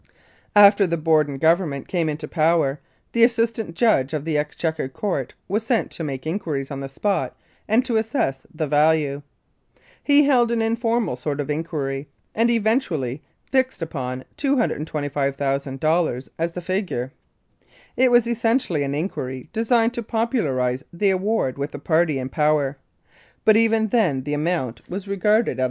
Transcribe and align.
After 0.55 0.87
the 0.87 0.97
Borden 0.97 1.37
Government 1.37 1.87
came 1.87 2.09
into 2.09 2.27
power, 2.27 2.79
the 3.11 3.23
Assistant 3.23 3.75
Judge 3.75 4.13
of 4.15 4.25
the 4.25 4.35
Exchequer 4.35 4.87
Court 4.89 5.35
was 5.47 5.63
sent 5.63 5.91
to 5.91 6.03
make 6.03 6.25
inquiries 6.25 6.71
on 6.71 6.79
the 6.79 6.89
spot 6.89 7.37
and 7.67 7.85
to 7.85 7.97
assess 7.97 8.41
the 8.51 8.65
value. 8.65 9.21
He 10.03 10.23
held 10.23 10.49
an 10.51 10.59
informal 10.59 11.15
sort 11.15 11.39
of 11.39 11.51
inquiry, 11.51 12.07
and 12.33 12.49
eventually 12.49 13.21
fixed 13.51 13.79
upon 13.83 14.23
$225,000 14.39 16.29
as 16.39 16.51
the 16.53 16.61
figure. 16.61 17.13
It 17.95 18.09
was 18.09 18.25
essentially 18.25 18.81
an 18.81 18.95
inquiry 18.95 19.49
designed 19.53 19.93
to 19.93 20.01
popularise 20.01 20.81
the 20.91 21.11
award 21.11 21.59
with 21.59 21.69
the 21.73 21.77
party 21.77 22.17
in 22.17 22.29
power, 22.29 22.79
but 23.45 23.55
even 23.55 23.89
then 23.89 24.23
the 24.23 24.33
amount 24.33 24.81
was 24.89 25.07
regarded 25.07 25.09
at 25.09 25.09
128 25.09 25.09
The 25.11 25.19
Passing 25.19 25.21
of 25.21 25.35
Calgary 25.35 25.55
Barracks. 25.55 25.59